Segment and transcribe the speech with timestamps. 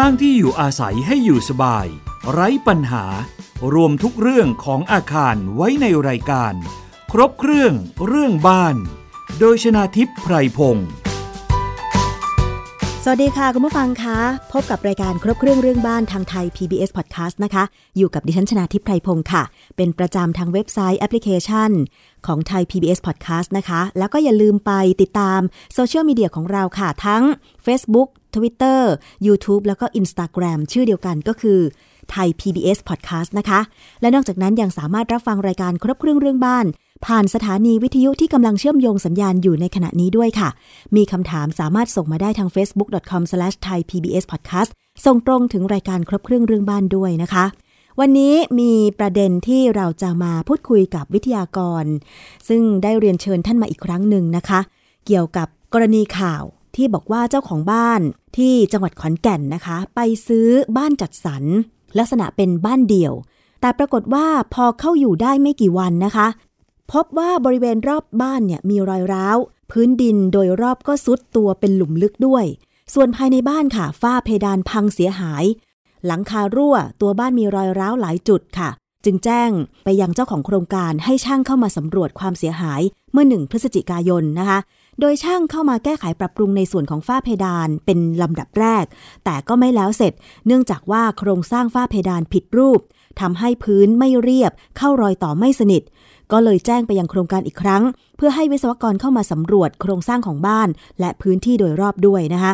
[0.00, 1.86] สร้างที่อยู่อาศัยให้อยู่สบาย
[2.32, 3.04] ไร้ปัญหา
[3.74, 6.54] รวมทุกเรื่องของอาคารไว้ในรายการ
[7.12, 7.72] ครบเครื่อง
[8.06, 8.76] เรื่องบ้าน
[9.38, 10.88] โดยชนาทิพย์ไพรพงศ์
[13.04, 14.18] สวัสดีค่ะคุณผู้ฟังคะ
[14.52, 17.64] พบกับรายการครบเครื่องเรื่องบ้านทางไทย PBS Podcast นะคะ
[17.96, 19.42] อยู่กับดิฉันชนาทิพไพรพงศ์ค่ะ
[19.76, 21.70] เป็นประจำทางเว็บไซต์แอปพลิเคชัน
[22.26, 25.40] ของไทย PBS Podcast นะคะ แล้วก็อย่าลืมไปติดตาม
[25.74, 27.22] โซเชียลมีเดียของเราค่ะ ทั้ง
[27.66, 28.80] Facebook Twitter
[29.26, 31.58] YouTube แล้วก็ Instagram ชื่อเดียวกันก็คือ
[32.10, 33.60] ไทย PBS Podcast นะคะ
[34.00, 36.66] และนอกจากนั้นยังสามารถรับฟังรายการครบเครื่องเรื่องบ้าน
[37.06, 40.48] ผ่านสถานีวิทยุที่กำลังเชื่อมโยงสัญญาณอยู่ในขณะนี้ด้วยค่ะ
[40.96, 44.70] มีคำถามสามารถส่งมาได้ทาง facebook.com/thaipbspodcast
[45.04, 47.44] ส่งตรงถึงรายการครบเครื่องเรื่องบ้านด้วยนะคะ
[48.00, 51.84] วันนี้มีประเด็นที่เราจะมาพูดคุยกับวิทยากร
[52.48, 54.60] ซึ่งได้เรียนเชิญท่านมาอีกครั้งหนึ่งนะคะ
[55.06, 56.42] เกี่ยวกับกรณีข่าว
[56.76, 58.00] ที่บอกว่าเจ้าของบ้าน
[58.36, 61.44] ที่จังหวัดขอนแก่นนะคะ ไปซื้อบ้านจัดสรร
[61.98, 63.14] ลักษณะเป็นบ้านเดี่ยว
[63.60, 66.28] แต่ปรากฏว่าพอเข้าอยู่ได้ไม่กี่วันนะคะ
[66.92, 69.36] พบว่าบริเวณรอบบ้านเนี่ยมีรอยร้าว
[69.70, 72.44] พื้นดินโดยรอบก็ซุดตัวเป็นหลุมลึกด้วย
[72.94, 75.44] ส่วนภายในบ้านค่ะฝ้าเพดานพังเสียหาย
[76.06, 78.70] หลังคารั่ว ตัวบ้านมีรอยร้าวหลายจุดค่ะ
[79.04, 79.50] จึงแจ้ง
[79.84, 82.80] ไปยังเจ้าของโครงการให้ช่างเข้ามาสำรวจความเสียหาย
[83.12, 84.58] เมื่อหนึ่งพฤศจิกายนนะคะ
[85.00, 88.84] โดยช่างเข้ามาแก้ไขปรับปรุงในส่วนของฝ้าเพดานเป็นลำดับแรก
[89.24, 90.12] แต่ก็ไม่แล้วเสร็จ
[90.46, 92.80] เนื่องจากว่าโครงสร้างฝ้าเพดานผิดรูป
[93.20, 95.82] ทำให้พื้นไม่เรียบ เข้ารอยต่อไม่สนิท
[96.32, 97.82] ก็เลยแจ้งไปยังโครงการอีกครั้ง
[98.16, 100.68] เพื่อให้วิศวกรเข้ามาสำรวจโครงสร้างของบ้าน
[101.00, 102.52] และพื้นที่โดยรอบด้วยนะคะ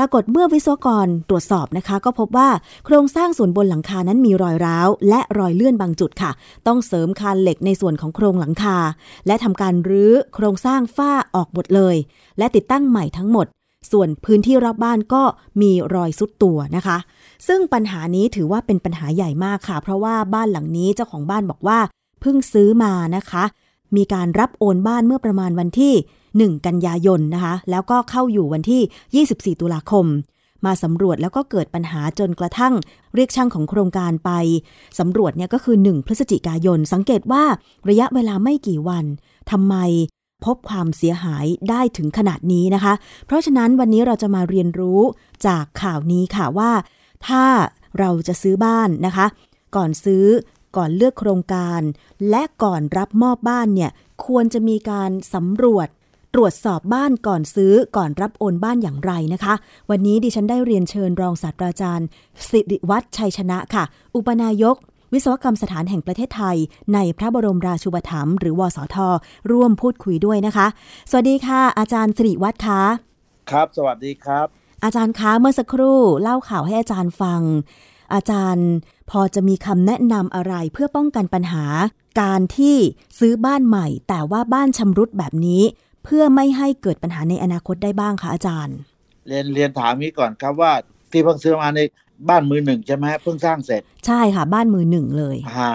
[0.00, 2.48] ปรากฏเมื่อวิศวกรตรวจสอบนะคะ ก็พบว่า
[2.86, 6.30] โครงสร้างส่วนบนหลังคานั้นมีรอยร้าว และรอยเลื่อนบางจุดค่ะ
[6.66, 8.78] ต้องเสริมคานเหล็กในส่วนของโครงหลังคา
[9.26, 11.96] และทำการรื้อโครงสร้างฝ้าออกหมดเลย
[12.38, 13.46] และติดตั้งใหม่ทั้งหมด
[13.92, 15.22] ส่วนพื้นที่รอบบ้านก็
[15.62, 16.98] มีรอยสุดตัวนะคะ
[17.48, 21.78] ซึ่งปัญหานี้ถือว่าเป็นปัญหาใหญ่มากค่ะ เพราะว่าบ้านหลังนี้เจ้าของบ้านบอกว่า
[22.20, 23.44] เพิ่งซื้อมานะคะ
[23.96, 25.94] มีการรับโอนบ้านเมื่อประมาณวันที่
[26.44, 30.06] 1 กันยายนนะคะ แล้วก็เข้าอยู่วันที่ 24 ตุลาคม
[30.66, 32.74] มาสำรวจแล้วก็เกิดปัญหาจนกระทั่ง
[33.14, 34.30] เรียกช่างของโครงการไป
[34.98, 37.44] สำรวจเนี่ยก็คือ 1 พฤศจิกายน สังเกตว่า
[37.88, 39.04] ระยะเวลาไม่กี่วัน
[39.50, 39.74] ทำไม
[40.44, 42.92] พบความเสียหายได้ถึงขนาดนี้นะคะ
[43.26, 45.00] เพราะฉะนั้นวันนี้เราจะมาเรียนรู้
[45.46, 46.72] จากข่าวนี้ค่ะว่า
[47.26, 47.44] ถ้า
[47.98, 49.26] เราจะซื้อบ้านนะคะ
[49.76, 50.24] ก่อนซื้อ
[50.76, 51.80] ก่อนเลือกโครงการ
[52.30, 53.90] และก่อนรับมอบบ้านเนี่ย
[54.26, 55.88] ควรจะมีการสำรวจ
[56.34, 59.54] ตรวจสอบบ้านก่อนซื้อก่อนรับโอนบ้านอย่างไรนะคะ
[59.90, 62.06] วันนี้ดิฉันได้เรียนเชิญรองศาสตราจารย์
[62.48, 63.84] สิริวัฒชัยชนะค่ะ
[64.14, 64.76] อุปนายก
[65.12, 66.56] วิศวกรรมสถานแห่งประเทศไทย
[66.94, 68.96] ในพระบรมราชูปถัมภ์หรือวสท
[69.50, 70.66] ร่วมพูดคุยด้วยนะคะ
[71.10, 72.82] สวัสดีค่ะ อาจารย์สิริวัฒน์คะ
[73.50, 74.46] ครับ สวัสดีครับ
[74.84, 77.42] อาจารย์คะเมื่อสักครู่เล่าข่าวให้อาจารย์ฟัง
[78.14, 78.68] อาจารย์
[79.10, 81.64] พอจะมีคำแนะนำอะไรเพื่อป้องกันปัญหา
[82.20, 82.76] การที่
[83.18, 85.62] ซื้อบ้านใหม่ แต่ว่าบ้านชำรุดแบบนี้
[86.04, 88.78] เพื่อไม่ให้เกิดปัญหาในอนาคตได้บ้างคะอาจารย์
[89.28, 90.72] เรียนเรียนถามนี้ก่อนครับว่า
[91.10, 91.80] ที่เพิ่งซื้อมาใน
[92.28, 95.74] บ้านมือหนึ่งใช่ไหมเพิ่งสร้างเสร็จ ใช่ค่ะ บ้านมือหนึ่งเลยฮะ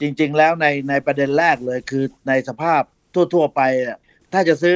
[0.00, 2.82] จริง ๆ แล้วในในประเด็นแรกเลยคือในสภาพ
[3.14, 3.60] ทั่ว ๆ ไป
[4.32, 4.74] ถ้าจะซื้อ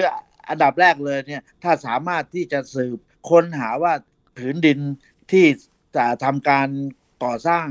[0.49, 2.99] อันดับแรกเลยเนี่ยถ้าสามารถที่จะสืบ
[3.31, 3.93] ค้นหาว่า
[4.37, 4.79] ผืนดิน
[5.33, 5.47] ที่
[5.97, 6.69] จะทำการ
[7.25, 7.67] ก่อสร้าง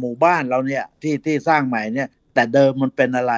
[0.00, 3.34] หมู่บ้านเราเนี่ยที่ที่สร้างใหม่เนี่ยแต่เดิมมันเป็นอะไร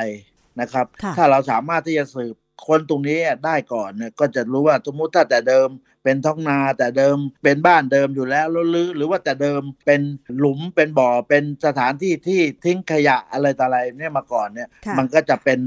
[0.60, 2.34] นะครับ ถ้าเราสามารถที่จะสืบ
[2.66, 5.68] คนตรงนี้ได้ก่อนเนี่ยก็จะรู้ว่าสมมติถ้าแต่เดิม
[6.04, 10.00] เป็นท้องนาแต่เดิมเป็นบ้านเดิมอยู่แล้วหรือหรือว่าแต่เดิมเป็น
[10.38, 14.68] หลุมเป็นบ่อเป็นสถานที่ที่ทิ้งขยะอะไรต่ออะไรเนี่ยมาก่อนเนี่ย
[14.98, 15.58] มันก็จะเป็น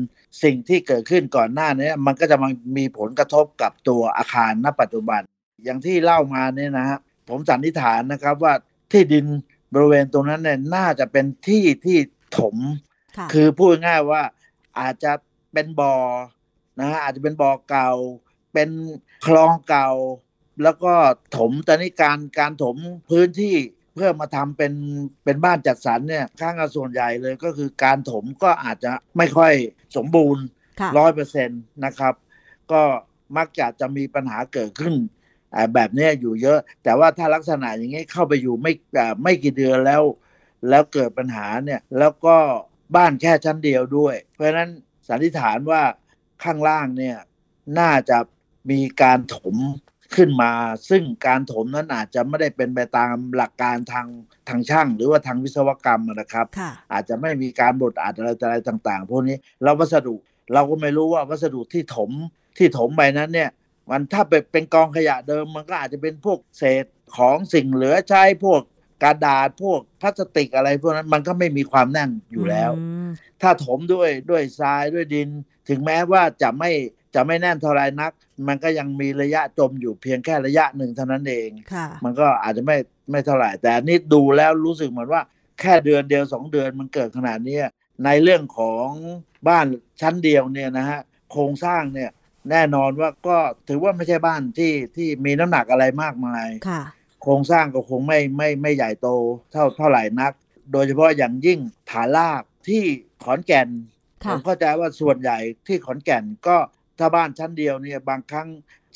[0.44, 5.22] สิ่งที่เกิดขึ้นก่อนหน้านี้มันก็จะมามีผลกระทบกับตัวอาคารณปัจจุบัน
[5.64, 7.00] อย่างที่เล่ามาเนี่ยนะฮะ
[7.30, 8.54] ผมสันนิษฐานนะครับว่า
[8.92, 9.26] ที่ดิน
[9.74, 11.98] บริเวณตรงนั้นเนี่ยน่าจะเป็นที่ที่
[12.38, 12.56] ถม
[13.34, 14.22] คือพูดง่ายว่า
[14.80, 15.12] อาจจะ
[15.54, 15.94] เป็นบ่อ
[16.80, 17.92] นะฮะอาจจะเป็นบ่อเก่า
[18.54, 18.70] เป็น
[19.26, 19.90] คลองเก่า
[20.64, 20.94] แล้วก็
[21.38, 22.76] ถมตอนนี้การการถม
[23.10, 23.56] พื้นที่
[23.96, 24.74] เพื่อมาทำเป็น
[25.24, 29.54] เป็นบ้านจัดสรรเนี่ยข้างส่วนใหญ่เลยก็คือการถมก็อาจจะไม่ค่อย
[29.96, 30.44] สมบูรณ์
[30.98, 32.14] ร้อยเปอร์เซ็นต์นะครับ
[32.72, 32.82] ก็
[33.38, 34.96] มักจะจะมีปัญหาเกิดขึ้น
[35.74, 38.74] แบบนี้อยู่เยอะ แต่ว่าถ้าลักษณะอย่างนี้เข้าไปอยู่ไม่
[39.24, 40.04] ไม่กี่เดือนแล้ว
[40.70, 42.38] แล้วเกิดปัญหาเนี่ยแล้วก็
[42.96, 44.70] บ้านแค่ชั้นเดียวด้วย เพราะฉะนั้น
[45.08, 45.82] สันนิษฐานว่า
[46.44, 47.18] ข้างล่างเนี่ย
[47.80, 48.18] น่าจะ
[48.72, 49.56] มีการถม
[50.16, 50.52] ขึ้นมา
[50.90, 54.08] ซึ่งการถมนั้นอาจจะไม่ได้เป็นไปตามหลักการทาง
[54.50, 56.46] ทางช่าง หรือว่าทางวิศวกรรมนะครับ
[56.94, 60.16] อาจจะไม่มีการบดอาจอะไรอะไรต่างๆพวกนี้เราวัสดุ
[60.54, 62.12] เราก็ไม่รู้ว่าวัสดุที่ถม
[62.58, 63.50] ที่ถมไปนั้นเนี่ย
[63.90, 66.86] มันถ้าเป็นกองขยะเดิมมันก็อาจจะเป็นพวกเศษ
[67.18, 68.62] ของสิ่งเหลือใช้พวก
[69.04, 72.72] กระดาษพวกพลาสติกอะไรพวกนั้นมันก็ไม่มีความแน่นอยู่แล้ว
[73.08, 73.10] ม
[73.42, 75.30] ถ้าถมด้วยด้วยทรายด้วยดิน
[75.70, 76.72] ถึงแม้ว่าจะไม่
[77.16, 78.12] จะไม่แน่นเท่าไรนัก
[78.48, 82.78] มันก็ยังมีระยะจมอยู่เพียงแค่ระยะหนึ่งเท่านั้นเองค่ะมันก็อาจจะไม่
[83.12, 85.22] ไม่เท่าไหร่ แต่อันนี่ดูแล้วรู้สึกเหมือนว่า
[85.60, 87.66] แค่เดือนเดียวสองเดือนมันเกิดขนาดเนี้ย
[88.06, 88.88] ในเรื่องของ
[89.48, 89.66] บ้าน
[90.02, 91.00] ชั้นเดียวเนี่ยนะฮะ
[91.32, 92.12] โครงสร้างเนี่ย
[92.52, 93.38] แน่นอนว่าก็
[93.68, 96.82] ถือว่าไม่ใช่บ้านที่ที่มีน้ำหนักอะไรมากมายค่ะ
[97.22, 99.08] โครงสร้างก็คงไม่ไม่ไม่ใหญ่โต
[99.52, 100.34] เท่าเท่าไหร่นัก
[100.72, 101.60] โดยเฉพาะอย่างยิ่ง
[101.92, 102.84] ฐานรากที่
[103.24, 103.70] ขอนแก่น
[104.22, 105.38] ผค่ะมเข้าใจว่าส่วนใหญ่
[105.68, 106.58] ที่ขอนแก่นก็
[107.00, 108.48] ถ้าบ้านชั้นเดียวเนี่ยบางครั้ง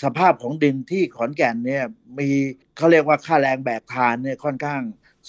[0.04, 1.84] สภาพของดินที่ขอนแก่นเนี่ย
[2.20, 2.30] มี
[2.78, 4.82] เขาเรียกว่าค่าแรงแบกทานเนี่ยค่อนข้าง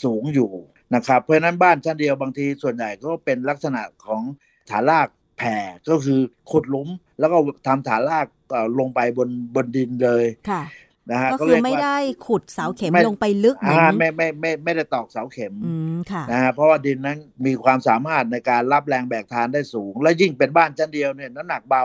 [0.03, 0.51] สูงอยู่
[0.95, 4.23] นะครับ เพราะฉะนั้นบ้านชั้นเดียวบางทีส่วนใหญ่ก็เป็นลักษณะของ
[4.71, 5.09] ฐานราก
[5.39, 5.57] แผ่
[5.89, 6.21] ก็คือ
[6.51, 6.89] ขุดหลุม
[7.19, 7.37] แล้วก็
[7.67, 10.63] ทำฐานรากเอ่อลงไปบนบนดินเลยค่ะ
[11.11, 21.85] นะฮะก็คือเรียไม่ว่าได้ขุดเสาเข็มไม่ลงไปลึกเหมือนอ่าไม่ไม่ไม่ไม่ได้ตอกเสาเข็มอืมค่ะนะฮะเพราะว่าดินนั้นมีความสามารถในการรับแรงแบกทานได้สูง และยิ่งเป็นบ้านชั้นเดียวเนี่ยน้ำหนักเบา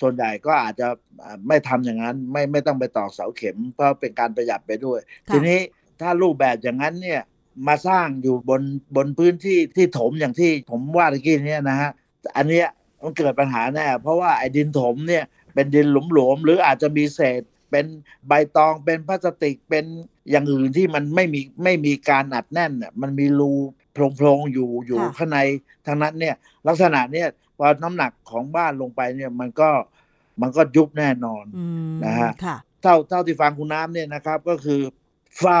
[0.00, 0.88] ส่วนใหญ่ก็อาจจะ
[1.24, 5.58] อ่าไม่ทำอย่างนั้น ไม่ไม่ต้องไปตอกเสาเข็ม เพราะเป็นการประหยัดไปด้วยค่ะทีนี้
[6.00, 7.20] ถ้ารูปแบบอย่างนั้นเนี่ย
[7.68, 8.62] มาสร้างอยู่บน
[8.96, 11.90] บนพื้นที่ที่ถมอย่างที่ผมว่าตะกี้เนี่ยนะฮะ
[12.36, 12.68] อันเนี้ย
[13.02, 15.24] มันเกิดปัญหาแน่เพราะว่าไอ้ดินถมเนี่ย
[15.54, 17.86] เป็นดินหลุมๆหรืออาจจะมีเศษ เป็น
[18.28, 19.84] ใบตองเป็นพลาสติกเป็น
[20.30, 23.52] อย่างอื่นที่มันไม่มีไม่มีการอัดแน่นเนี่ยมันมีรู
[23.92, 25.38] โพรงๆอยู่อยู่ค่ะข้างใน
[25.86, 26.34] ทั้งนั้นเนี่ย
[26.68, 27.28] ลักษณะเนี่ย
[27.58, 29.70] พอน้ำหนักของบ้านลงไปเนี่ยมันก็
[30.40, 34.80] มันก็ยุบแน่นอนอืมนะฮะค่ะเท่าเท่าที่ฟังคุณน้ำเนี่ยนะครับ ก็คือ
[35.42, 35.60] ฝ้า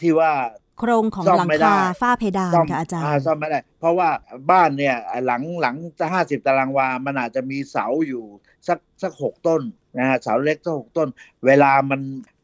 [0.00, 0.32] ที่ว่า
[0.78, 4.08] โครงของซ่อมหลังไม่ได้คาฝ้าเพดานซ่อมค่ะอาจารย์ซ่อมไม่ได้ เพราะว่า
[4.50, 4.96] บ้านเนี่ย
[5.26, 8.24] หลังหลังจะห้าสิบตารางวา มันอาจจะมีเสาอยู่
[8.68, 9.62] สักสักหกต้น
[9.98, 11.08] นะฮะเสาเล็กสักหกต้น
[11.46, 12.00] เวลามัน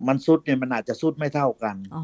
[0.07, 2.03] มันซุดเนี่ยมันอาจจะซุดไม่เท่ากันอ๋อ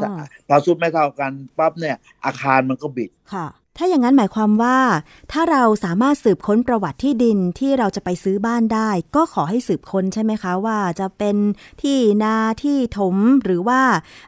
[0.00, 0.08] ถ้า
[0.48, 3.46] พอซุดไม่เท่ากันปั๊บเนี่ย อาคารมันก็บิดค่ะ
[3.82, 4.78] ถ้าอย่างนั้นหมายความว่า
[5.32, 11.36] ถ้าเราสามารถสืบค้นประวัติที่ดินที่เราจะไปซื้อบ้านได้ ก็ขอให้สืบค้นใช่ไหมคะว่าจะเป็น
[11.82, 13.80] ที่นาที่ถมหรือว่า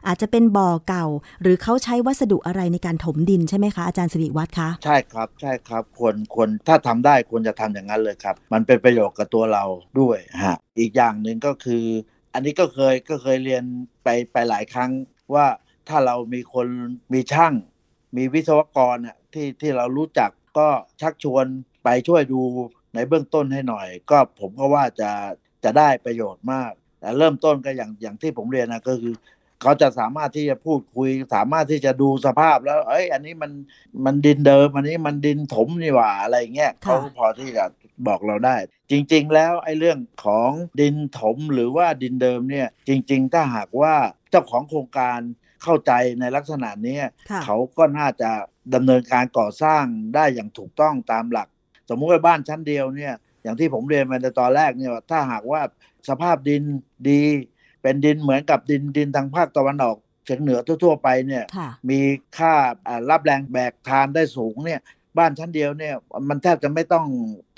[0.07, 1.05] อาจจะเป็นบ่อเก่า
[1.41, 9.63] หรือเขาใช้วัสดุอะไรในการถมดินใช่ไหมคะอาจารย์สิริวัตรคะใช่ครับใช่ครับควรควรถ้าทำได้ควรจะทำอย่างนั้นเลยครับ มันเป็นประโยชน์กับตัวเรา
[9.99, 11.83] ด้วยฮะอีกอย่างหนึ่งก็คือ
[12.33, 13.63] อันนี้ก็เคยก็เคยเรียน
[14.03, 14.91] ไปไปหลายครั้ง
[15.33, 15.45] ว่า
[15.89, 16.67] ถ้าเรามีคน
[17.13, 17.53] มีช่าง
[18.17, 20.67] มีวิศวกรน่ะที่ที่เรารู้จักก็
[21.01, 21.45] ชักชวน
[21.83, 22.41] ไปช่วยดู
[22.95, 25.11] ในเบื้องต้นให้หน่อย ก็ผมก็ว่าจะ
[25.63, 29.15] จะได้ประโยชน์มาก แต่เริ่มต้นก็อย่างอย่างที่ผมเรียนนะก็คือ
[29.61, 33.51] เขาจะสามารถที่จะพูดคุย สามารถที่จะดูสภาพแล้ว เอ้ย อันนี้มัน
[34.05, 37.65] มันดินเดิม อันนี้มันดินถมนี่หว่าอะไรเงี้ยค่ะเขาพอที่จะ
[38.07, 38.55] บอกเราได้
[38.91, 40.49] จริง ๆ แล้วไอ้เรื่องของ
[40.81, 43.93] ดินถมหรือว่าดินเดิมเนี่ย จริง ๆ ถ้าหากว่า
[44.31, 45.19] เจ้าของโครงการ
[45.63, 48.29] เข้าใจในลักษณะเนี้ยค่ะเขาก็น่าจะ
[48.75, 49.83] ดำเนินการก่อสร้าง
[50.15, 51.47] ได้อย่างถูกต้องตามหลัก
[51.89, 53.13] สมมุติว่าบ้านชั้นเดียวเนี่ย
[53.43, 55.61] อย่างที่ผมเรียนมาในตอนแรกเนี่ยว่าถ้าหากว่า
[56.09, 56.63] สภาพดิน
[57.09, 57.21] ดี
[57.81, 61.99] เป็นดินเหมือนกับดินดินทางภาคตะวันออกเฉียงเหนือทั่ว ๆ ไปเนี่ยค่ะมี
[62.37, 62.53] ค่า
[62.87, 64.79] อ่ารับแรงแบกทานได้สูงเนี่ย
[65.17, 65.95] บ้านชั้นเดียวเนี่ย
[66.29, 67.05] มันแทบจะไม่ต้อง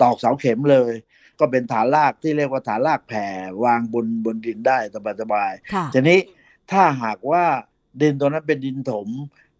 [0.02, 0.92] ตอกเสาเข็มเลย
[1.38, 3.26] ก็เป็นฐานรากที่เรียกว่าฐานรากแผ่
[3.64, 4.78] วางบนบนดินได้
[5.20, 6.20] สบายๆค่ะทีนี้
[6.72, 7.44] ถ้าหากว่า
[8.00, 9.08] ดินตัวนั้นเป็นดินถม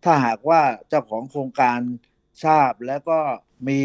[0.04, 1.78] ถ้าหากว่าเจ้าของโครงการ
[2.44, 3.18] ทราบแล้วก็
[3.68, 3.80] มี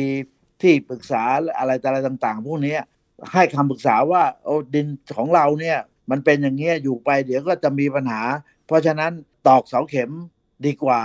[0.62, 1.24] ที่ปรึกษา
[1.58, 2.78] อะไรอะไรต่าง ๆ พวกนี้
[3.34, 5.80] ให้คำปรึกษาว่าโอ้ดินของเราเนี่ย
[6.12, 8.22] มันเป็นอย่างเงี้ยอยู่ไปเดี๋ยวก็จะมีปัญหา
[8.66, 9.12] เพราะฉะนั้น
[9.48, 10.12] ตอกเสาเข็ม
[10.66, 11.02] ดีกว่า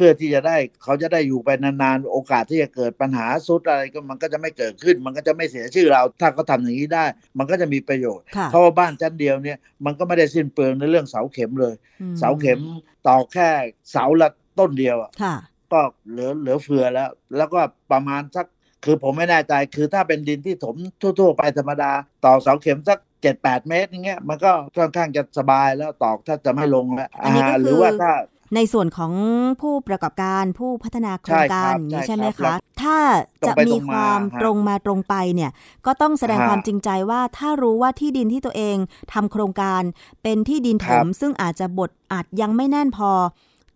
[0.00, 7.04] พื่อที่จะได้เขาจะได้อยู่ไปนานๆ โอกาสที่จะเกิดปัญหาสุดอะไรก็มันก็จะไม่เกิดขึ้น มันก็จะไม่เสียชื่อเรา ถ้าเขาทำอย่างนี้ได้
[7.38, 12.60] มันก็จะมีประโยชน์ค่ะเพราะว่าบ้านชั้นเดียวเนี่ยมันก็ไม่ได้สิ้นเปลืองในเรื่องเสาเข็มเลยอืมเสาเข็ม
[13.06, 13.48] ตอกแค่
[13.90, 15.34] เสาละต้นเดียวอะค่ะ
[15.72, 15.80] ก็
[16.10, 17.60] เหลือเหลือเฟือแล้ว แล้วก็
[17.92, 18.46] ประมาณสัก
[18.84, 21.92] คือผมไม่แน่ใจคือถ้าเป็นดินที่ถมทั่ว ๆ ไปธรรมดา
[22.24, 28.12] ตอกเสาเข็มสักเจ็ดแปดเมตรอย่างเงี้ยมันก็ค่อนข้างจะสบายแล้วตอกถ้าจะไม่ลงแล้วอันนี้ก็าหรือคือว่าถ้า
[28.54, 29.12] ในส่วนของ
[29.60, 32.96] ผู้ประกอบการผู้พัฒนาโครใช่งคการัรบอย่างนี้ใช่ใช่ไหมครัคะบถ้า
[33.42, 35.50] ตรงจะไปมีตรงคมาวามฮะตรงมาตรงไปเนี่ย
[35.86, 38.76] ก็ต้องแสดงฮะความจริงใจว่าถ้ารู้ว่าที่ดินที่ตัวเอง
[39.12, 39.82] ทำโครงการ
[40.22, 43.10] เป็นที่ดินถครัมบซึ่งอาจจะบดอาจยังไม่แน่นพอ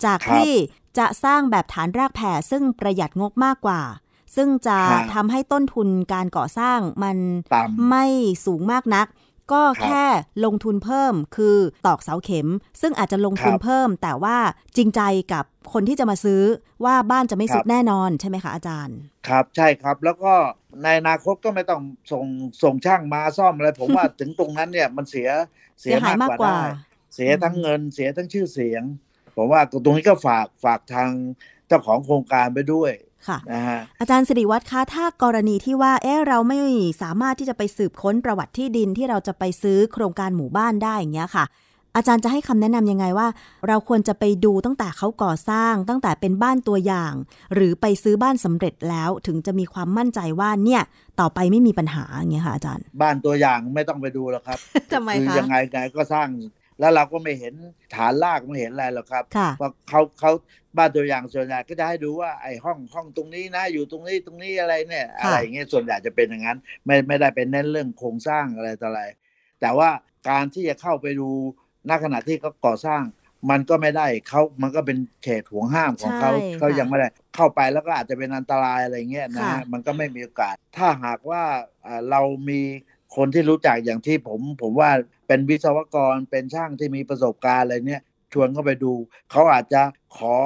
[0.04, 0.50] จากครับที่
[0.98, 3.82] จะสร้างแบบฐานรากแผ่ซึ่งประหยัดงบมากกว่า
[4.36, 7.16] ซึ่งจะฮะทำให้ต้นทุนการก่อสร้างมัน
[7.54, 8.04] ต่ำไม่
[8.44, 9.06] สูงมากนัก
[9.52, 10.04] ก็ครับแค่
[10.44, 12.48] ลงทุนเพิ่มคือตอกเสาเข็ม
[12.80, 14.36] ซึ่งอาจจะลงทุนครับเพิ่ม แต่ว่า
[14.76, 15.00] จริงใจ
[15.32, 16.42] กับคนที่จะมาซื้อ
[16.84, 18.96] ว่าบ้านจะไม่ครับสุดแน่นอนใช่ไหมคะอาจารย์
[19.28, 20.32] ครับใช่ครับแล้วก็
[20.82, 21.82] ในอนาคตก็ไม่ต้อง
[22.12, 22.26] ส่ง
[22.62, 25.28] ส่งช่างมาซ่อมอะไรผมว่าถึงตรงนั้นเนี่ยมันเสีย
[25.80, 26.68] เสียหายมากกว่าได้
[27.14, 28.82] เสียทั้งเงินเสียทั้งชื่อเสียง
[29.36, 31.10] ผมว่าตรงนี้ก็ฝากฝากทาง
[31.68, 32.92] เจ้าของโครงการไปด้วย
[33.28, 36.58] ค่ะนะฮะอาจารย์สิริวัตรคะถ้ากรณีที่ว่าเอ๊ะเราไม่
[37.02, 41.46] สามารถที่จะไปสืบค้นประวัติที่ดินที่เราจะไปซื้อโครงการหมู่บ้านได้อย่างเงี้ยค่ะ
[41.96, 43.28] อาจารย์จะให้คำแนะนำยังไงว่า
[43.68, 47.12] เราควรจะไปดูตั้งแต่เขาก่อสร้าง ตั้งแต่เป็นบ้านตัวอย่าง
[47.54, 50.82] หรือไปซื้อบ้านสำเร็จแล้วถึงจะมีความมั่นใจว่าเนี่ย
[51.20, 54.58] ต่อไปไม่มีปัญหาอย่างเงี้ยค่ะอาจารย์ บ้านตัวอย่างไม่ต้องไปดูหรอกครับ
[54.92, 56.28] ทำไมคือคะยังไงไงก็สร้าง
[56.80, 57.54] แล้วเราก็ไม่เห็น
[57.94, 60.30] ฐานรากไม่เห็นอะไรหรอกครับค่ะเพราะเขาเขา
[60.76, 69.02] บ้านตัวอย่างส่วนใหญ่ก็จะให้ดูว่าไอ้ห้องห้องตรงนี้นะอยู่ตรงนี้ตรงนี้อะไรเนี่ยค่ะอะไรอย่างเงี้ยส่วนใหญ่จะเป็นอย่างนั้น ไม่ไม่ได้เป็นเน้นเรื่องโครงสร้างอะไรต่ออะไร
[69.60, 69.88] แต่ว่า
[70.28, 71.28] การที่จะเข้าไปดู
[71.88, 73.02] ณขณะที่เขาก่อสร้าง
[73.50, 81.42] มันก็ไม่ได้เขามันก็เป็นเขตห่วงห้ามของเขาใช่เขาค่ะยังไม่ได้เข้าไปแล้วก็อาจจะเป็นอันตรายอะไรเงี้ยนะค่ะฮะมันก็ไม่มีโอกาส ถ้าหากว่า
[81.86, 82.60] อ่าเรามี
[83.16, 84.90] คนที่รู้จักอย่างที่ผมผมว่า
[85.26, 88.02] เป็นวิศวกรเป็นช่างที่มีประสบการณ์อะไรเนี่ย
[88.32, 88.92] ชวนเข้าไปดู
[89.30, 89.82] เขาอาจจะ
[90.16, 90.36] ขอ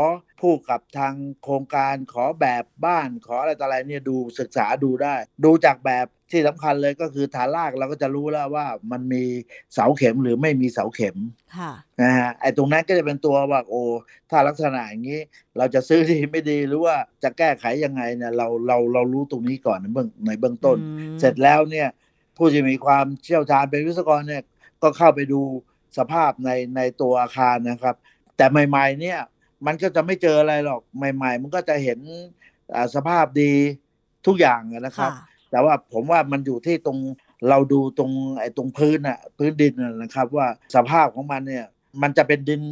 [0.42, 9.24] พูดกับทางโครงการขอแบบบ้านขออะไรต่ออะไรเนี่ยดูศึกษาดูได้ ดูจากแบบที่สำคัญเลยก็คือฐานรากเราก็จะรู้แล้วว่ามันมี
[9.74, 11.16] เสาเข็มหรือไม่มีเสาเข็ม
[11.56, 11.72] ค่ะ
[12.02, 13.82] นะฮะไอ้ตรงนั้นก็จะเป็นตัวว่าโอ้
[14.30, 15.20] ถ้าลักษณะอย่างนี้
[15.58, 21.88] เราจะซื้อดีไม่ดีหรือว่าจะแก้ไขยังไงเนี่ยเราเราเรารู้ตรงนี้ก่อนในเบื้องในเบื้องต้นอืมเสร็จแล้วเนี่ย
[22.38, 24.42] ผู้ที่มีความเชี่ยวชาญเป็นวิศวกรเนี่ย
[24.82, 25.40] ก็เข้าไปดู
[25.98, 27.96] สภาพในในตัวอาคารนะครับ
[28.36, 29.18] แต่ใหม่ ๆ เนี่ย
[29.66, 31.98] มันก็จะไม่เจออะไรหรอกใหม่ ๆ มันก็จะเห็น
[32.74, 33.52] อ่าสภาพดี
[34.26, 36.98] ทุกอย่างอะนะครับค่ะแต่ว่าผมว่ามันอยู่ที่ตรง
[37.48, 41.66] เราดูตรงไอ้ตรงพื้นอะพื้นดินน่ะนะครับ ว่าสภาพของมันเนี่ย
[42.02, 42.62] มันจะเป็นดิน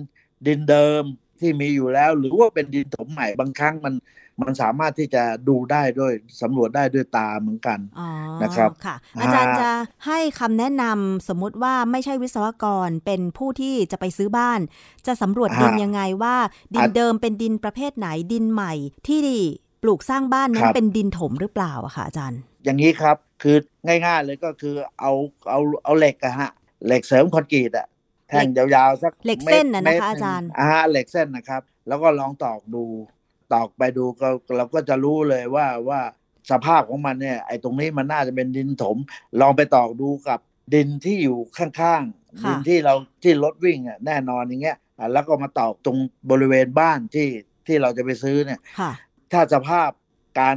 [0.47, 1.05] ดินเดิม
[1.41, 3.95] ที่มีอยู่แล้ว หรือว่าเป็นดินถมใหม่บางครั้งมัน
[4.43, 6.13] มันสามารถที่จะดูได้ด้วย
[6.43, 8.09] สำรวจได้ด้วยตาเหมือนกันอ๋อ
[8.43, 9.71] นะครับค่ะอ่าอาจารย์จะ
[10.07, 14.61] ให้คำแนะนำสมมุติว่าไม่ใช่วิศวกรเป็นผู้ที่จะไปซื้อบ้าน
[15.07, 16.37] จะสำรวจดินยังไงว่า
[16.75, 18.73] ดินเดิมเป็นดินประเภทไหนดินใหม่
[19.07, 19.21] ที่
[19.83, 25.13] ปลูกสร้างบ้านนั้นเป็นดินถมหรือเปล่าอะค่ะอาจารย์ อย่างนี้ครับคือง่ายๆเลยก็คือเอา
[25.51, 26.51] เอาเอาเหล็กอะฮะ
[26.87, 27.87] เหล็กเสริมคอนกรีตอะ
[28.29, 32.85] แท่งยาวๆสักเหล็กเส้นน่ะมตนะคะมตอาจารย์อ่าเหล็กเส้นนะครับ แล้วก็ลองตอกดู
[33.53, 36.01] ตอกไปดูก็เราก็จะรู้เลยว่าว่า
[36.51, 38.97] สภาพของมันเนี่ยไอ้ตรงนี้มันน่าจะเป็นดินถม
[39.41, 40.41] ลองไปตอกดูกับ
[40.75, 45.99] ดินที่อยู่ข้างๆค่ะดินที่เราที่รถวิ่งอะแน่นอนอย่างเงี้ยอะแล้วก็มาตอกตรง
[46.31, 47.29] บริเวณบ้านที่
[47.67, 48.91] ที่เราจะไปซื้อเนี่ยค่ะ
[49.33, 49.91] ถ้าสภาพ
[50.41, 50.57] การ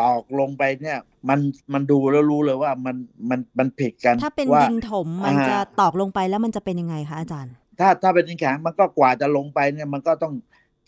[0.00, 1.40] ตอกลงไปเนี่ยมัน
[1.72, 2.96] มันดูแล้วรู้เลยว่ามัน
[3.30, 10.32] มันมันผิดกันถ้าเป็นว่าดินถมมันอ่าจะตอกลงไปแล้วมันจะเป็นยังไงคะอาจารย์ ถ้าถ้าเป็นดินแข็งมันก็กว่าจะลงไปเนี่ยมันก็ต้อง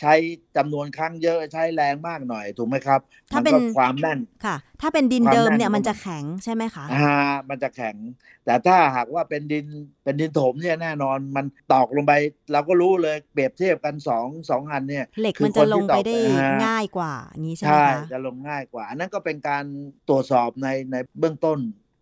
[0.00, 0.14] ใช้
[0.56, 3.00] จำนวนครั้งเยอะใช้แรงมากหน่อยถูกไหมครับ
[3.32, 7.14] ถ้ามัเป็นก็ความแน่นค่ะ ถ้าเป็นดินความเดิมแน่นเนี่ยของมันจะมันแข็งใช่ไหมคะอ่า
[7.48, 7.96] มันจะแข็ง
[8.44, 9.66] แต่ถ้าหากว่าเป็นดิน
[10.04, 12.12] เป็นดินถมเนี่ยแน่นอนมันตอกลงไป
[12.52, 19.64] เราก็รู้เลยเปรียบเทียบกันสองสองอันเนี่ยเหล็กคือมันจะลงไปคนที่ตอกได้อ่าง่ายกว่าอย่างนี้ใช่ไหมใช่คะจะลงง่ายกว่าอันนั้นก็เป็นการ
[20.08, 21.58] ตรวจสอบในในเบื้องต้น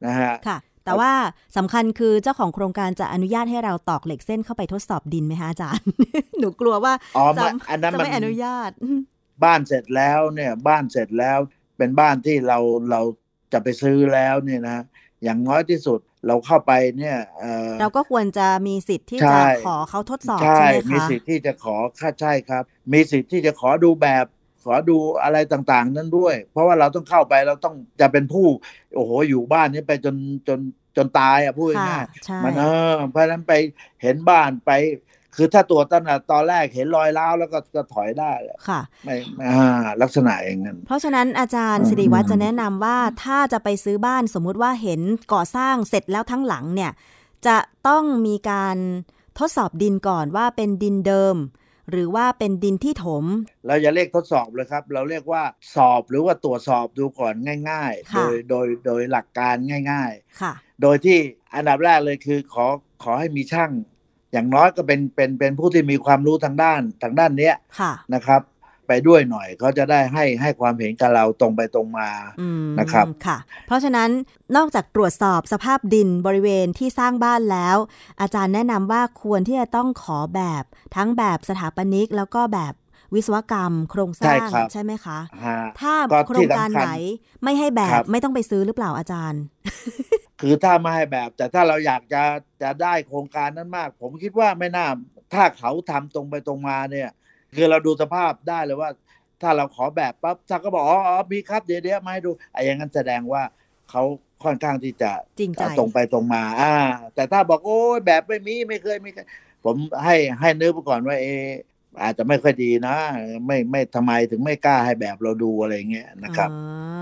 [0.06, 1.12] นะฮะค่ะ แต่ว่า
[1.56, 5.86] สำคัญคือเจ้าของโครงการจะอนุญาตให้เราตอกเหล็กเส้นเข้าไปทดสอบดินไหมคะอาจารย์
[6.38, 8.70] หนูกลัวว่าอ๋อจะไม่อันนั้นจะมันไม่อนุญาต
[9.44, 11.38] บ้านเสร็จแล้วเนี่ย บ้านเสร็จแล้ว
[11.76, 12.58] เป็นบ้านที่เรา
[12.90, 13.00] เรา
[13.52, 14.78] จะไปซื้อแล้วเนี่ยนะ
[15.24, 22.62] อย่างน้อยที่สุดเราเข้าไปเนี่ยเอ่อเราก็ควรจะมีสิทธิ์ที่ใช่จะขอเขาทดสอบใช่ใช่ไหมมีคะสิทธิ์ที่จะขอค่าใช่ครับ
[22.92, 24.24] มีสิทธิ์ที่จะขอดูแบบ
[24.66, 28.46] ขอดูอะไรต่างๆ นั้นด้วย เพราะว่าเราต้องเข้าไปเราต้องจะเป็นผู้
[28.94, 30.16] โอ้โหอยู่บ้านนี้ไปจน
[30.48, 30.58] จน
[30.96, 33.52] จนตายอะพูดค่ะง่ายใช่ๆมันเออเพราะฉะนั้นไป
[34.02, 34.70] เห็นบ้านไป
[35.36, 45.00] คือถ้าตัวตั้งแต่ตอนแรกเห็นรอยร้าวแล้วก็ก็ถอยได้แหละค่ะไม่อ่าลักษณะอย่างนั้น เพราะฉะนั้นอาจารย์อืมสิริวัตรจะแนะนำว่าถ้าจะไปซื้อบ้านสมมุติว่าเห็น
[45.32, 46.92] ก่อสร้างเสร็จแล้วทั้งหลังเนี่ย
[47.46, 47.56] จะ
[47.88, 48.76] ต้องมีการ
[49.38, 51.36] ทดสอบดินก่อนว่าเป็นดินเดิม
[51.90, 53.24] หรือว่าเป็นดินที่ถม
[53.66, 55.42] เราจะเรียกทดสอบเลยครับ เราเรียกว่า
[55.74, 57.34] สอบหรือว่าตรวจสอบดูก่อน
[57.70, 59.54] ง่าย ๆ โดค่ะยโดยโดยหลักการ
[59.90, 61.18] ง่ายค่ะๆโดยที่
[61.54, 62.66] อันดับแรกเลยคือขอ
[63.02, 63.70] ขอให้มีช่าง
[64.32, 68.40] อย่างน้อยก็เป็นเป็นเป็นผู้ที่มีความรู้ทางด้านทางด้านเนี้ยค่ะนะครับ
[68.86, 74.10] ไปด้วยหน่อยเขาจะได้ให้ให้ความเห็นกับเราตรงไปตรงมาอืมนะครับค่ะ เพราะฉะนั้น
[74.56, 77.76] นอกจากตรวจสอบสภาพดินบริเวณที่สร้างบ้านแล้ว
[78.20, 80.64] อาจารย์แนะนำว่าควรที่จะต้องขอแบบ
[80.96, 82.74] ทั้งแบบสถาปนิกแล้วก็แบบ
[83.14, 86.88] วิศวกรรม โครงสร้างใช่ครับใช่ไหมคะฮะถ้าก็โครที่งการสำคัญไหน
[87.42, 89.42] ไม่ให้แบครับบไม่ต้องไปซื้อหรือเปล่าอาจารย์
[90.40, 92.22] คือถ้าไม่ให้แบบ แต่ถ้าเราอยากจะ
[92.62, 94.86] จะได้โครงการนั้นมาก ผมคิดว่าไม่น่า
[95.34, 97.10] ถ้าเขาทำตรงไปตรงมาเนี่ย
[97.56, 98.90] คือเราดูสภาพได้เลยว่า
[99.42, 103.42] ถ้าเราขอแบบปั๊บถ้าก็บอกอ๋ออ๋อมีครับเดี๋ยวเดี๋ยวมาให้ดูไอ้อย่างนั้นแสดงว่า
[103.90, 104.02] เขา
[104.44, 105.10] ค่อนข้างที่จะ
[105.40, 106.74] จริงใจตรงไปตรงมา อ่า
[107.14, 109.10] แต่ถ้าบอกโอ้ยแบบไม่มีไม่เคยมี
[109.64, 111.46] ผมให้ให้นึกไปก่อนว่าเออ
[112.02, 112.96] อาจจะไม่ค่อยดีนะ
[113.46, 116.56] ไม่ไม่ทำไมถึงไม่กล้าให้แบบเราดูอะไรเงี้ยนะครับอ๋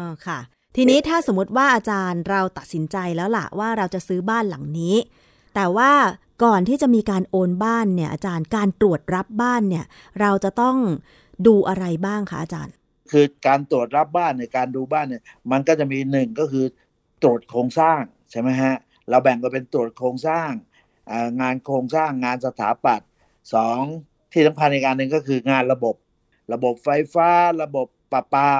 [0.05, 0.39] อค่ะ
[0.77, 4.97] ทีนี้ถ้าสมมติว่าอาจารย์เราตัดสินใจแล้วล่ะว่าเราจะซื้อบ้านหลังนี้
[5.55, 5.91] แต่ว่า
[6.43, 9.85] ก่อนที่จะมีการโอนบ้านเนี่ยอาจารย์การตรวจรับบ้านเนี่ย
[10.21, 10.77] เราจะต้อง
[11.47, 12.75] ดูอะไรบ้างคะอาจารย์
[13.11, 16.65] คือการตรวจรับบ้านในยการดูบ้านเนี่ยมันก็จะมีหนึ่งก็คือ
[17.23, 18.01] ตรวจโครงสร้าง
[18.31, 18.75] ใช่ไหมฮะ
[19.09, 20.51] เราแบ่งกันเป็นตรวจโครงสร้าง
[21.41, 23.09] งานโครงสร้างงานสถาปัตย์
[23.55, 23.81] สอง
[24.33, 25.95] ที่สำคัญในการหนึ่งก็คืองานระบบ
[26.53, 27.31] ระบบไฟฟ้า
[27.63, 28.51] ระบบประปา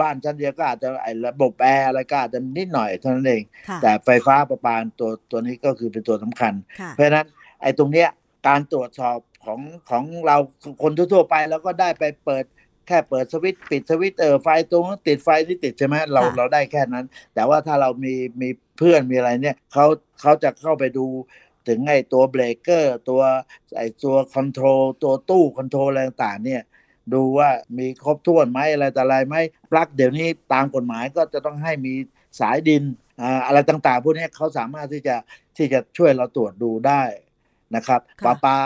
[0.00, 7.26] บ้านชั้นเดียวก็อาจจะไอ้ระบบแอร์อะไรก็อาจจะนิดหน่อยเท่านั้นเองค่ะแต่ไฟฟ้าประปาตัวตัวนี้ก็คือเป็นตัวสำคัญค่ะเพราะฉะนั้น
[7.62, 8.08] ไอ้ตรงเนี้ย
[8.48, 9.60] การตรวจสอบของ
[9.90, 10.36] ของเรา
[10.82, 12.44] คนทั่วๆไปแล้วก็ได้ไปเปิด
[12.86, 19.86] แค่เปิดสวิตช์ปิดสวิตช์เออไฟตรงนั้นติดไฟที่ติดใช่ไหมเราค่ะเราได้แค่นั้น แต่ว่าถ้าเรามีมีเพื่อนมีอะไรเนี่ยเขา
[20.20, 21.06] เขาจะเข้าไปดู
[21.68, 23.20] ถึงไอ้ตัวเบรกเกอร์ตัว
[23.76, 26.62] ไอ้ตัว control ตัวตู้ control อะไรต่างๆเนี่ย
[27.14, 29.36] ดูว่ามีครบถ้วนไหมอะไรแต่อะไรไหม
[29.70, 31.94] ปลั๊กเดี๋ยวนี้ตามกฎหมายก็จะต้องให้มี
[32.40, 32.82] สายดิน
[33.22, 35.16] อ่าอะไรต่างๆพวกนี้เขาสามารถที่จะ
[35.56, 37.02] ที่จะช่วยเราตรวจดูได้
[37.76, 38.58] นะครับค่ะประปา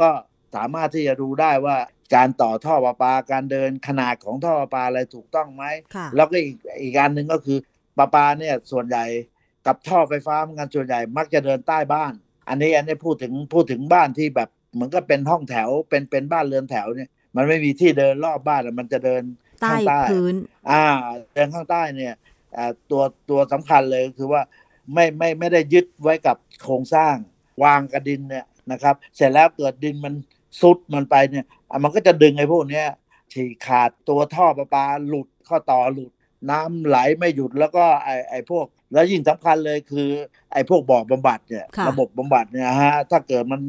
[0.00, 0.10] ก็
[0.54, 1.76] สามารถที่จะดูได้ว่า
[2.14, 7.58] การต่อท่อประปาการเดินขนาดของท่อประปาอะไรถูกต้องไหมค่ะแล้วก็อีกอีกอันหนึ่งก็คือ
[7.98, 9.04] ประปาเนี่ยส่วนใหญ่
[9.66, 12.12] กับท่อไฟฟ้าเหมือนกันส่วนใหญ่มักจะเดินใต้บ้าน
[12.48, 19.22] อันนี้อันนี้พูดถึงพูดถึงบ้านที่แบบเหมือนกับเป็นห้องแถวเป็นเป็นบ้านเรือนแถวเนี่ย มันไม่มีที่เดินรอบบ้านอะมันจะเดิน
[19.62, 20.34] ใต้ข้างใต้พื้น
[20.70, 20.84] อ่า
[21.34, 22.14] เดินข้างใต้เนี่ย
[22.56, 24.42] อ่าตัวตัวสำคัญเลยคือว่า
[24.92, 27.14] ไม่ไม่ไม่ได้ยึดไว้กับโครงสร้าง
[27.64, 30.14] วางกระดินเนี่ยนะครับ เสร็จแล้วเกิดดินมัน
[30.60, 32.86] ซุดมันไปเนี่ยอะมันก็จะดึงไอ้พวกเนี้ย
[33.32, 36.10] ฉีกขาดตัวท่อประปาหลุดข้อต่อหลุด
[36.50, 40.08] น้ำไหลไม่หยุดแล้วก็ไอ้ไอ้พวก แล้วยิ่งสำคัญเลยคือ
[40.52, 43.60] ไอ้พวกบ่อบำบัดเนี่ยค่ะระบบบำบัดเนี่ยฮะถ้าเกิดมัน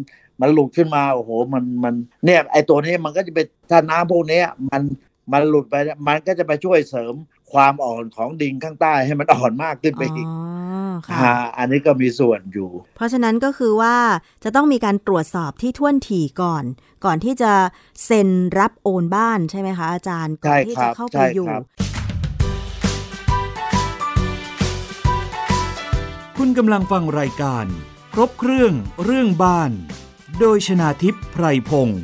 [0.43, 1.93] มันหลุดขึ้นมาโอ้โหมันมัน
[2.25, 4.81] เนี่ยไอ้ตัวนี้มันก็จะเป็นถ้าน้ำพวกเนี้ยมัน
[5.31, 7.13] มันหลุดไปเนี่ยมันก็จะไปช่วยเสริม
[7.53, 10.33] ความอ่อนของดินข้างใต้ให้มันอ่อนมากขึ้นไปอ๋อีกอ
[11.07, 13.95] ค่ะฮะอันนี้ก็มีส่วนอยู่ เพราะฉะนั้นก็คือว่า
[14.43, 16.63] จะต้องมีการตรวจสอบที่ท่วนถี่ก่อน
[17.05, 17.51] ก่อนที่จะ
[18.05, 18.29] เซ็น
[18.59, 21.63] รับโอนบ้านใช่ไหมคะอาจารย์ก่อนที่ใช่ครัจะบเข้าไปใช่อยู่ครับ
[26.37, 27.65] คุณกำลังฟังรายการ
[28.13, 29.71] ครบเครื่องเรื่องบ้าน
[30.41, 32.01] โดยชนาทิพย์ไพรพงศ์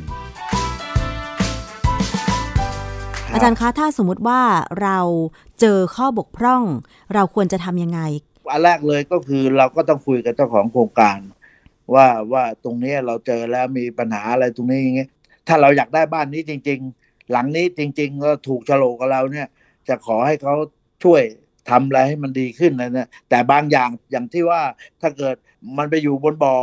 [3.32, 4.40] อาจารย์คะถ้าสมมุติว่า
[4.82, 4.98] เรา
[5.60, 6.62] เจอข้อบกพร่อง
[7.14, 8.00] เราควรจะทำยังไง
[8.50, 11.18] อันแรกเลยก็คือเราก็ต้องคุยกับเจ้าของโครงการ
[11.94, 15.10] ว่าว่าตรงเนี้ยเราเจอแล้วมีปัญหาอะไรตรงนี้อย่างเงี้ย
[15.48, 19.46] ถ้าเราอยากได้บ้านนี้จริง ๆ หลังนี้จริงๆก็ถูกโฉลกกับเราเนี่ย
[19.88, 20.54] จะขอให้เขา
[21.04, 21.22] ช่วย
[21.70, 24.60] ทำอะไรให้มันดีขึ้นนะเนี่ยแต่บางอย่างอย่างที่ว่า
[25.00, 25.36] ถ้าเกิด
[25.78, 26.54] มันไปอยู่บนบอ่อ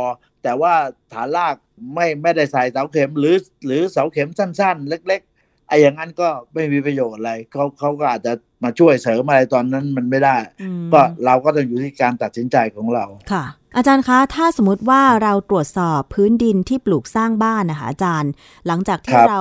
[0.42, 0.74] แต่ว่า
[1.12, 1.54] ฐานราก
[1.94, 8.32] ไม่ไม่ได้ใส่เสาเข็มหรือ หรือเสาเข็มสั้น ๆ เล็ก ๆไอ้อย่างนั้นก็ไม่มีประโยชน์อะไรเขาเขาก็อาจจะ
[8.64, 13.44] มาช่วยเสริมอะไรตอนนั้นมันไม่ได้อืมก็เราก็ต้องอยู่ที่การตัดสินใจของเราค่ะ
[13.76, 18.30] อาจารย์คะ ถ้าสมมติว่าเราตรวจสอบพื้นดินที่ปลูกสร้างบ้านนะคะอาจารย์
[18.66, 19.40] หลังจากที่ครับเรา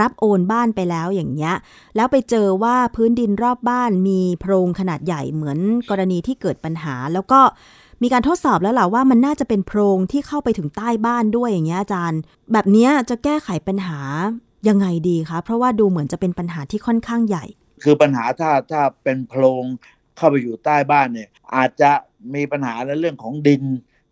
[0.00, 1.54] รับโอนบ้านไปแล้วอย่างเงี้ย
[1.96, 5.58] แล้วไปเจอว่าพื้นดินรอบบ้านมีโพรงขนาดใหญ่เหมือน
[5.90, 7.40] กรณีที่เกิดปัญหา แล้วก็
[8.04, 12.20] มีการทดสอบแล้วล่ะว่ามันน่าจะเป็นโพรงที่เข้าไปถึงใต้บ้านด้วยอย่างเงี้ยอาจารย์
[12.52, 14.00] แบบเนี้ยจะแก้ไขปัญหา
[14.68, 17.44] ยังไงดีคะ เพราะว่าดูเหมือนจะเป็นปัญหาที่ค่อนข้างใหญ่
[17.82, 19.64] คือปัญหาถ้าถ้าเป็นโพรง
[20.16, 21.90] เข้าไปอยู่ใต้บ้านเนี่ย อาจจะ
[22.34, 23.62] มีปัญหาในเรื่องของดิน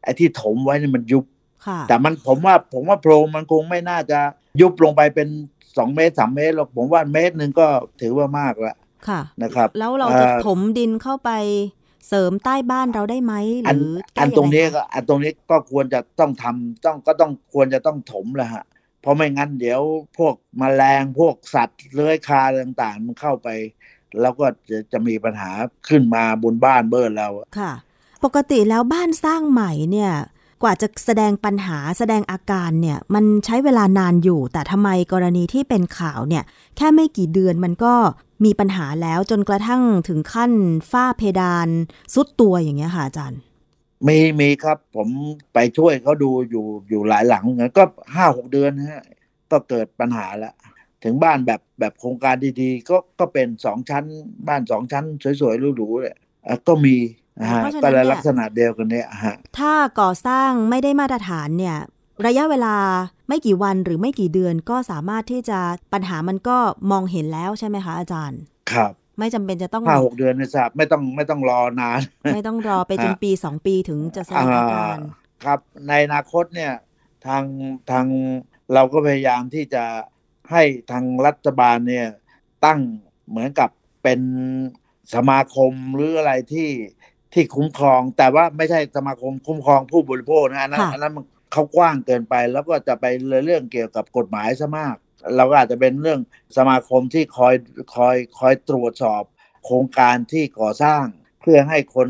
[0.02, 1.24] ไอ้ที่ถมไว้เนี่ยมันยุบ
[1.66, 4.20] ค่ะแต่มันผมว่าผมว่าโพรงมันคงไม่น่าจะ
[4.60, 5.28] ยุบลงไปเป็น
[5.76, 7.66] สองเมตรสามเมตรหรอกผมว่าเมตรหนึ่งก็
[8.00, 8.76] ถือว่ามากแล้ว
[9.08, 11.30] ค่ะนะครับ แล้วเราจะเอ่อถมดินเข้าไป
[12.08, 13.34] เสริมใต้บ้านเราได้ไหม
[13.64, 18.64] หอันรือแก้อันตรงนี้ยัไคะก็อันตรงนี้ก็ควรจะต้องทำต้องก็ต้องควรจะต้องถมแหละฮะ
[19.00, 19.80] เพราะไม่งั้นเดี๋ยว
[20.18, 23.48] พวกแมลงพวกสัตว์เลื้อยคลานต่างๆ มันเข้าไป
[24.20, 25.50] แล้วก็จะจะมีปัญหา
[25.88, 27.72] ขึ้นมาบนบ้านเบิร์เราค่ะ
[28.24, 30.12] ปกติแล้วบ้านสร้างใหม่เนี่ย
[30.62, 36.44] กว่าจะแสดงปัญหาแสดงอาการเนี่ยมันใช้เวลานานอยู่ แต่ทำไมกรณีที่เป็นข่าวเนี่ย
[36.76, 37.94] แค่ไม่กี่เดือนมันก็
[38.44, 40.52] มีปัญหาแล้วจนกระทั่งถึงขั้น
[40.90, 41.68] ฝ้าเพดาน
[42.14, 43.40] ซุดตัวอย่างเงี้ยค่ะอาจารย์
[44.06, 45.08] มีมีครับผม
[45.54, 49.04] ไปช่วยเขาดูอยู่อยู่หลายหลังเหมือนก็ห้าหกเดือนฮะ
[49.50, 50.54] ก็เกิดปัญหาแล้ว
[51.04, 54.04] ถึงบ้านแบบแบบโครงการดีๆ ก็ก็เป็นสองชั้น
[54.48, 55.04] บ้านสองชั้น
[55.40, 56.16] สวยๆหรูๆเลย
[56.68, 56.96] ก็มี
[57.40, 61.76] นะฮะเพราะฉะนั้นก็เลยเนี่ยลักษณะเดียวกันเนี่ยฮะถ้าก่อสร้างไม่ได้มาตรฐานเนี่ย
[62.26, 62.76] ระยะเวลา
[63.28, 65.58] ไม่กี่วันหรือไม่กี่เดือนก็สามารถที่จะ
[65.92, 66.56] ปัญหามันก็
[66.90, 68.40] มองเห็นแล้วใช่ไหมคะอาจารย์
[68.72, 72.00] ครับ ไม่จำเป็นจะต้องห้าหกเดือนไม่ทราบไม่ต้องไม่ต้องรอนาน
[72.34, 74.98] ไม่ต้องรอไปจนอ่าปีสองปีถึงจะแสดงอาการ
[75.44, 76.72] ครับ ในอนาคตเนี่ย
[77.26, 77.44] ทาง
[77.90, 78.06] ทาง
[78.74, 79.84] เราก็พยายามที่จะ
[80.50, 82.08] ให้ทางรัฐบาลเนี่ย
[82.64, 82.80] ตั้ง
[83.28, 83.70] เหมือนกับ
[84.02, 84.20] เป็น
[85.14, 86.68] สมาคมหรืออะไรที่
[87.34, 93.04] ที่คุ้มครอง แต่ว่าไม่ใช่สมาคมคุ้มครองผู้บริโภคนะอันนั้นค่ะอันนั้นมันเขากว้างเกินไป แล้วก็จะไป
[93.46, 94.96] เรื่องเกี่ยวกับกฎหมายซะมาก
[95.36, 96.20] เราก็อาจจะเป็นเรื่อง
[96.56, 97.54] สมาคมที่คอย
[97.94, 99.22] คอยคอยตรวจสอบ
[99.64, 101.04] โครงการที่ก่อสร้าง
[101.40, 102.08] เพื่อให้คน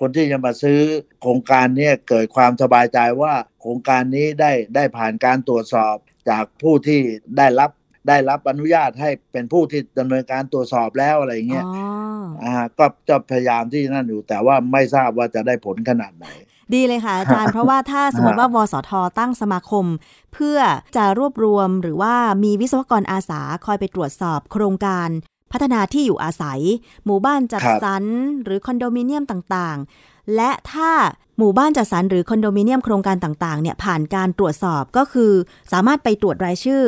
[0.00, 0.80] คนที่จะมาซื้อ
[1.20, 5.96] โครงการเนี้เกิดความสบายใจว่าโครงการนี้ได้ได้ผ่านการตรวจสอบ
[6.30, 7.00] จากผู้ที่
[7.36, 7.70] ได้รับ
[8.08, 16.26] ได้รับอนุญาตให้เป็นผู้ที่ดำเนินการตรวจสอบแล้วอะไรอย่างเงี้ยอ๋ออ่าก็จะพยายามที่นั่นอยู่ แต่ว่าไม่ทราบว่าจะได้ผลขนาดไหน
[16.74, 19.86] ดีเลยค่ะอาจารย์ เพราะว่าถ้าสมมติว่าวสทตั้งสมาคม
[20.34, 20.58] เพื่อ
[20.96, 25.08] จะรวบรวมหรือว่ามีวิศวกรอาสาคอยไปตรวจสอบโครงการ
[25.52, 26.60] พัฒนาที่อยู่อาศัย
[27.04, 28.04] หมู่บ้านจัดครับสรร
[28.44, 30.90] หรือคอนโดมิเนียมต่างๆ และถ้า
[31.38, 35.32] หมู่บ้านจัดสรรหรือคอนโดมิเนียมโครงการต่างๆเนี่ยผ่านการตรวจสอบก็คือ
[35.72, 36.84] สามารถไปตรวจรายชื่อ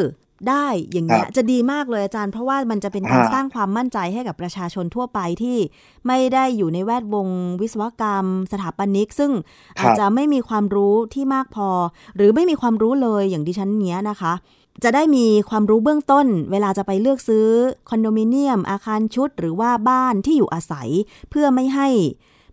[0.48, 5.58] ได้อย่างเงี้ยจะดีมากเลยอาจารย์ เพราะว่ามันจะเป็นการสร้างความมั่นใจให้กับประชาชนทั่วไปที่
[6.06, 7.28] ไม่ได้อยู่ในแวดวง
[7.60, 11.68] วิศวกรรม สถาปนิก ซึ่งครับอาจจะไม่มีความรู้ที่มากพอ
[12.16, 14.32] หรือไม่มีความรู้เลยอย่างดิฉันเนี้ยนะคะ
[14.84, 17.46] จะได้มีความรู้เบื้องต้น เวลาจะไปเลือกซื้อ
[17.88, 20.88] คอนโดมิเนียม อาคารชุด หรือว่าบ้านที่อยู่อาศัย
[21.30, 21.88] เพื่อไม่ให้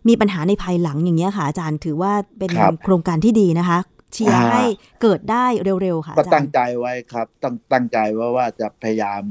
[0.08, 3.78] มีปัญหาในภายหลังอย่างเงี้ยค่ะอาจารย์ถือว่าเป็นครับโครงการที่ดีนะคะ
[4.12, 4.64] เชียร์อ่าให้
[5.02, 5.46] เกิดได้
[5.82, 9.22] เร็วๆค่ะก็อาจาตั้รงย์ใจไว้ครับต้องตั้งใจว่าว่าจะพยายาม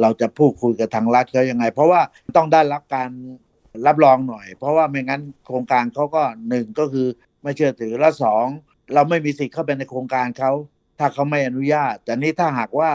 [0.00, 2.00] เราจะพูดคุยกับทางรัฐเขายังไง เพราะว่า
[2.36, 3.10] ต้องได้รับการ
[3.86, 7.06] รับรองหน่อย เพราะว่าไม่งั้นโครงการเขาก็หนึ่งก็คือ
[7.42, 8.46] ไม่เชื่อถือและสอง
[8.94, 10.52] เราไม่มีสิทธิ์เข้าไปในโครงการเขา
[10.98, 12.90] ถ้าเขาไม่อนุญาต แต่นี่ถ้าหากว่า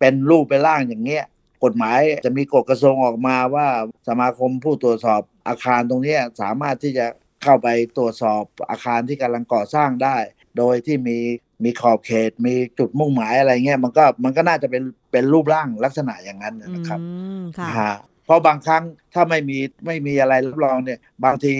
[0.00, 1.24] เป็นรูปเป็นร่างอย่างเงี้ย
[1.64, 3.66] กฎหมายจะมีกฎกระทรวงออกมาว่า
[4.08, 7.06] สมาคมผู้ตรวจสอบอาคารตรงเนี้ยสามารถที่จะ
[7.42, 10.16] เข้าไปตรวจสอบอาคารที่กำลังก่อสร้างได้
[10.58, 11.18] โดยที่มี
[11.64, 17.06] มีขอบเขต มีจุดมุ่งหมายอะไรเงี้ยมันก็มันก็น่าจะเป็นเป็นรูปร่างลักษณะอย่างนั้นนะครับอื
[17.38, 17.94] มค่ะฮะ
[18.24, 18.82] เพราะบางครั้ง
[19.14, 21.52] ถ้าไม่มีไม่มีอะไรรับรองเนี่ย บางที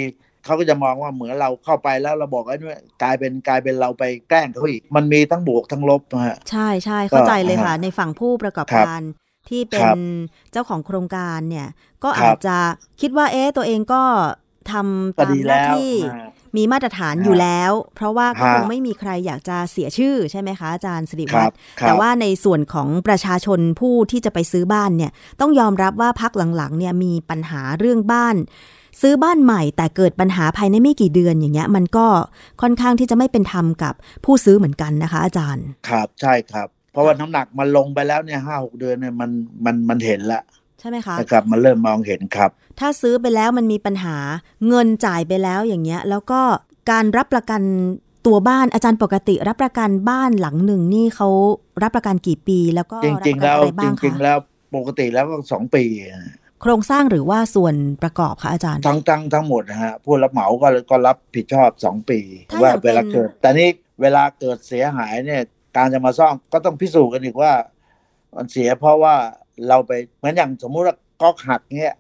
[0.45, 9.03] เขาก็จะมองว่าเหมือนเราเข้าไปแล้วเราบอกไอ้นี่กลายเป็นกลายเป็นเราไปแกล้งเขาอีกมันมีทั้งบวกทั้งลบนะฮะใช่ใช่เข้าใจเลยค่ะฮะในฝั่งผู้ประกอบครับการ
[9.49, 9.97] ที่เป็ครันบ
[10.53, 11.69] เจ้าของโครงการเนี่ย
[12.05, 12.57] ก็ครัอาบจจะ
[13.01, 14.03] คิดว่าเอ๊ะตัวเองก็
[14.73, 28.37] ทำก็ตามดีหน้าแล้วที่ฮะ มีมาตรฐานฮะอยู่แล้ว เพราะว่าก็ฮะคงไม่มีใครอยากจะเสียชื่อใช่ไหมคะอาจารย์สิริควัรัฒบน์ครับแต่ว่าในส่วนของประชาชนผู้ที่จะไปซื้อบ้านเนี่ย ต้องยอมรับว่าพักหลังๆ เนี่ยมีปัญหาเรื่องบ้าน
[29.01, 32.07] ซื้อบ้านใหม่แต่เกิดปัญหาภายในไม่กี่เดือนอย่างเงี้ย มันก็
[32.63, 39.31] ค่อนข้างที่จะไม่เป็นธรรมกับผู้ซื้อเหมือนกันนะคะ อาจารย์ ครับใช่ครับ เพราะว่าน้ำหนักมันลงไปแล้วเนี่ยห้าหกเดือนเนี่ยมัน
[39.65, 40.43] มันมันเห็นแล้ว
[40.81, 44.17] ใช่ไหมคะนะครับมันเริ่มมองเห็นครับ ถ้าซื้อไปแล้วมันมีปัญหา
[44.69, 46.41] เงินจ่ายไปแล้วอย่างเงี้ย แล้วก็
[46.91, 47.63] การรับประกัน
[48.27, 51.29] ตัวบ้านอาจารย์ปกติ รับประกันบ้านหลังหนึ่งนี่เขา
[51.83, 54.39] รับประกันกี่ปี แล้วก็จรับริงปๆระกันแล้วอะไรจบ้างริงคะๆแล้ว
[54.77, 55.85] ปกติแล้วก็สองปี
[56.63, 63.69] โครงสร้างหรือว่าส่วนประกอบคะอาจารย์ทั้งทั้งทั้งหมดนะฮะผู้รับเหมาก็ก็รับผิดชอบสองปีถ้าว่าอย่างเวลาเป็นเกิด แต่นี่
[64.01, 65.43] เวลาเกิดเสียหายเนี่ย
[65.77, 67.53] การจะมาซ่อมก็ต้องพิสูจน์กันอีกว่า
[68.37, 69.17] มันเสียเพราะว่า
[69.69, 71.97] เราไปเหมือนอย่างสมมุติว่าก๊อกหักเงี้ย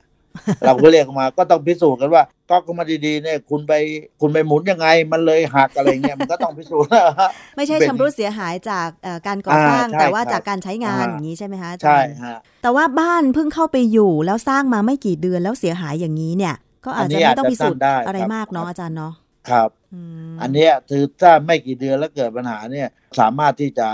[0.67, 3.73] เราก็เรียกมาก็ต้องพิสูจน์กันว่าก๊อกมาดีๆเนี่ยคุณไป
[4.21, 19.13] คุณไปหมุนยังไงมันเลยหักอะไรเงี้ยมันก็ต้องพิสูจน์นะฮะไม่ใช่เป็นชำรุดเสียหายจากเอ่อการก่อสร้างอ่าใช่แต่ว่าครับจากการใช้งานอ่าอย่างนี้ใช่ไหมคะอาจารย์ใช่ฮะแต่ว่าบ้านเพิ่งเข้าไปอยู่แล้วสร้างมาไม่กี่เดือนแล้วเสียหายอย่างนี้เนี่ย ก็อาจอันนี้จะไม่ต้องพิสูจน์อาจจะตั้งได้อะไรครับมากเนาะครับอาจารย์เนาะ
[19.51, 20.01] ครับอื
[20.33, 22.89] มอันเนี้ยคือถ้าไม่กี่เดือนแล้วเกิดปัญหาเนี่ย
[23.21, 23.89] สามารถที่จะ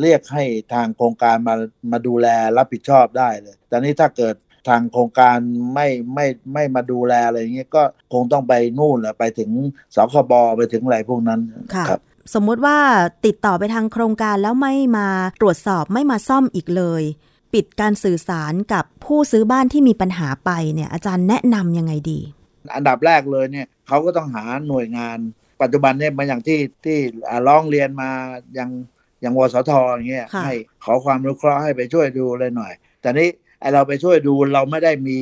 [0.00, 1.54] เรียกให้ทางโครงการมา
[1.92, 4.34] มาดูแลรับผิดชอบได้เลยแต่นี่ถ้าเกิด
[4.68, 5.36] ทางโครงการ
[5.74, 9.50] ไม่ไม่ไม่มาดูแลอะไรอย่างเงี้ยก็คงต้องไปนู่นแหละไปถึง
[9.94, 11.40] สคบไปถึงอะไรพวกนั้น
[11.74, 12.00] ค่ะครับ
[12.34, 12.78] สมมุติว่า
[13.26, 15.08] ติดต่อไปทางโครงการแล้วไม่มา
[15.40, 17.02] ตรวจสอบไม่มาซ่อมอีกเลย
[17.54, 22.20] ปิดการสื่อสารกับผู้ซื้อบ้านที่มีปัญหาไปเนี่ยอาจารย์แนะนำยังไงดี
[22.74, 25.18] อันดับแรกเลยเนี่ยเขาก็ต้องหาหน่วยงาน
[25.62, 28.10] ปัจจุบันเนี่ยมาอย่างที่ที่อ่าร้องเรียนมา
[28.58, 28.68] ยัง
[29.22, 30.54] อย่างวสทอย่างเงี้ยค่ะให้
[30.84, 33.28] ขอความรู้เคราะห์ให้ไปช่วยดูเลยหน่อย แต่นี้
[33.60, 35.18] ไอเราไปช่วยดูเราไม่ได้มี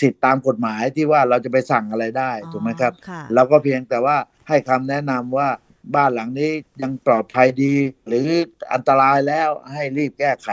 [0.00, 4.16] สิทธิ์ตามกฎหมายที่ว่าเราจะไปสั่งอะไรได้ถูกไหมครับค่ะเราก็เพียงแต่ว่า
[4.48, 5.48] ให้คำแนะนำว่า
[5.94, 6.50] บ้านหลังนี้
[6.82, 7.74] ยังปลอดภัยดี
[8.06, 8.26] หรือ
[8.72, 10.48] อันตรายแล้วให้รีบแก้ไข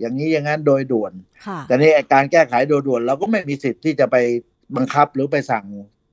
[0.00, 1.12] อย่างนี้อย่างนั้นโดยด่วน
[1.46, 4.16] ค่ะแต่นี่การแก้ไขโดยด่วน เราก็ไม่มีสิทธิ์ที่จะไป
[4.76, 5.64] บังคับหรือไปสั่ง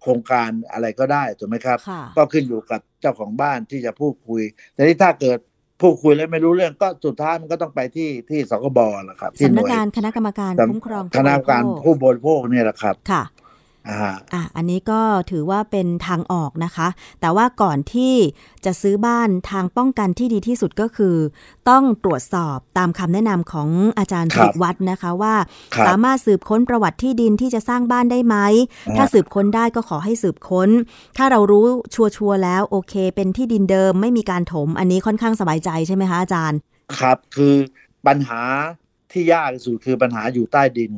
[0.02, 4.42] โครงการอะไรก็ได้ถูกไหมครับค่ะก็ขึ้นอยู่กับเจ้าของบ้านที่จะพูดคุย
[4.74, 5.40] แต่ที่ถ้าเกิด
[5.82, 13.24] พูดคุยแล้วไม่รู้เรื่องก็สุดท้ายมันก็ต้องไปที่ที่สคบแหละครับที่สำหนักน่วยงานคณะกรรมการสำคุ้มครองคณะกรรมการผู้บริโภคผู้บริโภคเนี่ยแหละครับค่ะ
[13.90, 16.88] อ่าอะอันนี้ก็ถือว่าเป็นทางออกนะคะ
[17.22, 18.14] แต่ว่าก่อนที่
[18.66, 21.16] จะซื้อบ้านทางป้องกันที่ดีที่สุดก็คือ
[21.70, 25.36] ต้องตรวจสอบตามคำแนะนำของอาจารย์ครัสิบริวัฒน์นะคะว่า
[25.76, 28.36] ครับสามารถสืบค้นประวัติที่ดินที่จะสร้างบ้านได้ไหม
[28.88, 30.70] อ่าถ้าสืบค้นได้ก็ขอให้สืบค้น
[31.18, 36.60] ถ้าเรารู้ชัวร์ๆแล้วโอเค เป็นที่ดินเดิมไม่มีการถม อันนี้ค่อนข้างสบายใจใช่ไหมคะอาจารย์
[37.00, 37.56] ครับคือ
[38.08, 38.42] ปัญหา
[39.12, 40.92] ที่ยากที่สุดคือปัญหาอยู่ใต้ดิน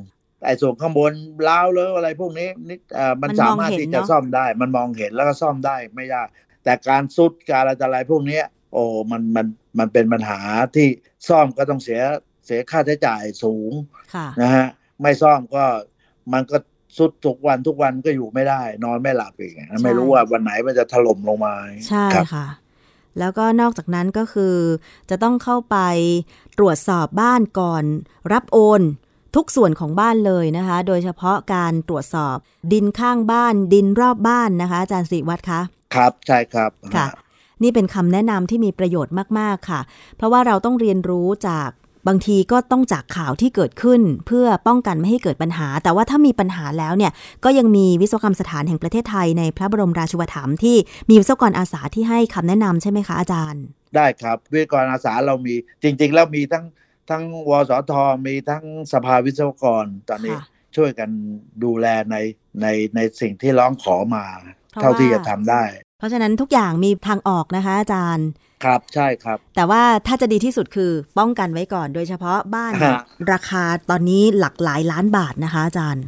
[0.45, 1.13] ไอ้ส่วนข้างบน
[1.47, 6.28] ล้าวเลยอะไรพวกนี้นิดเอ่อมันมันสามารถมองเห็นที่จะเนอะซ่อมได้ มันมองเห็นแล้วก็ซ่อมได้ไม่ยาก
[6.63, 9.45] แต่การซุดการอะไรต่ออะไรพวกเนี้ยโอ้มันมัน
[9.80, 10.39] มันเป็นปัญหา
[10.76, 10.88] ที่
[11.30, 12.02] ซ่อมก็ต้องเสีย
[12.45, 13.71] เสียค่าใช้จ่ายสูง
[14.13, 14.67] ค่ะนะฮะ
[15.02, 15.63] ไม่ซ่อมก็
[16.34, 16.58] มันก็
[16.97, 21.56] สุดทุกวันทุกวันก็อยู่ไม่ได้ นอนไม่หลับอีกไม่รู้ว่าวันไหนมันจะถล่มลงมา
[21.89, 22.47] ใช่ครับค่ะ
[23.19, 24.56] แล้วก็นอกจากนั้นก็คือ
[25.10, 25.78] จะต้องเข้าไป
[26.58, 27.84] ตรวจสอบบ้านก่อน
[28.34, 28.82] รับโอน
[29.35, 32.35] ทุกส่วนของบ้านเลยนะคะ โดยเฉพาะการตรวจสอบ
[32.73, 35.61] ดินข้างบ้าน ดินรอบบ้านนะคะ อาจารย์สิริวัตรคะ
[35.95, 37.07] ครับใช่ครับค่ะ
[37.63, 39.81] นี่เป็นคำแนะนำที่มีประโยชน์มากๆค่ะ
[40.17, 41.69] เพราะว่าเราต้องเรียนรู้จาก
[42.07, 47.11] บางทีก็ต้องจากข่าวที่เกิดขึ้น เพื่อป้องกันไม่ให้เกิดปัญหา แต่ว่าถ้ามีปัญหาแล้วเนี่ย
[47.43, 50.77] ก็ยังมีวิศวกรรมสถานแห่งประเทศไทยในพระบรมราชูปถัมภ์ที่
[51.09, 53.63] มีวิศวกรอาสาที่ให้คำแนะนำใช่ไหมคะอาจารย์
[53.95, 56.65] ได้ครับวิทยากรอาสาเรามีจริง ๆ แล้วมีทั้ง
[57.10, 57.93] ทั้งวสท
[58.26, 61.10] มีทั้งสภาวิศวกรตอนนี้ค่ะช่วยกัน
[61.63, 62.15] ดูแลใน
[62.62, 64.26] ในในสิ่งที่ร้องขอมา
[64.72, 65.63] เพราะเท่าที่ว่าจะทำได้
[66.00, 68.28] เพราะฉะนั้นทุกอย่างมีทางออกนะคะอาจารย์
[68.65, 76.06] ครับใช่ครับ แต่ว่าถ้าจะดีที่สุดคือป้องกันไว้ก่อนโดยเฉพาะบ้านเนี่ยฮะราคาตอนนี้หลักหลายล้านบาทนะคะอาจารย์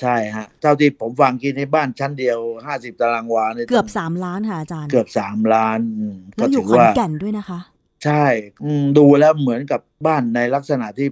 [0.00, 7.58] ใช่ฮะเท่าที่ผมฟังกินในบ้านชั้นเดียวห้าสิบตารางวาเนี่ยเกือบสามล้านค่ะอาจารย์ เกือบสามล้านอืมแล้วอยู่ถืขอนว่าแก่นด้วยนะคะ
[8.04, 8.24] ใช่
[8.64, 11.08] อืมดูแล้วเหมือนกับบ้านในลักษณะที่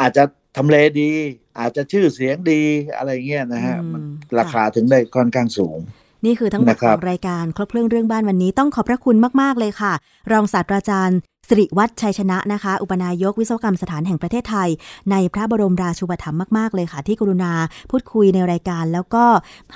[0.00, 0.24] อาจจะ
[0.56, 1.10] ทำเลดี
[1.58, 2.62] อาจจะชื่อเสียงดี
[2.96, 5.78] อะไรเงี้ยนะฮะอืมมันค่ะราคาถึงได้ค่อนข้างสูง
[6.24, 9.92] นี่คือทั้งหมดนะคขรัอบงรายการครบเครื่องเรื่องบ้านวันนี้ต้องขอบพระคุณมาก ๆ เลยค่ะ
[10.32, 14.68] รองศาสตราจารย์สิริวัฒน์ชัยชนะนะคะ อุปนายกวิศวกรรมสถานแห่งประเทศไทย
[15.10, 17.52] ในพระบรมราชูปถัมภ์มาก ๆ เลยค่ะ ที่กรุณา
[17.90, 19.24] พูดคุยในรายการ แล้วก็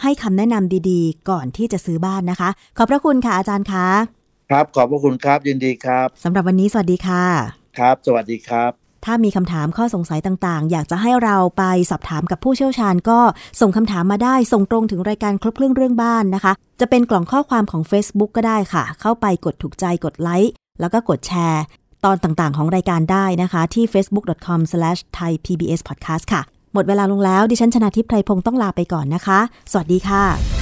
[0.03, 2.49] ให้คำแนะนำดีๆ ก่อนที่จะซื้อบ้านนะคะ
[2.79, 7.25] ขอบพระคุณค่ะอาจารย์คะ ครับขอบพระคุณครับยินดีครับสำหรับวันนี้สวัสดีค่ะ
[7.79, 8.71] ครับ สวัสดีครับ
[9.05, 13.21] ถ้ามีคำถามข้อสงสัยต่างๆ อยากจะให้เราไปสอบถามกับผู้เชี่ยวชาญก็
[13.61, 21.63] ส่งคำถามมาได้ส่งตรงถึงรายการครบเครื่องเรื่องบ้านนะคะ จะเป็นกล่องข้อความของ Facebook ก็ได้ค่ะ เข้าไปกดถูกใจกดไลค์แล้วก็กดแชร์
[22.05, 26.43] ตอนต่างๆ ของรายการได้นะคะที่ facebook.com/thaipbspodcast ค่ะ
[26.75, 30.62] หมดเวลาลงแล้วดิฉันชนะทิพไพรพงศ์ต้องลาไปก่อนนะคะ สวัสดีค่ะ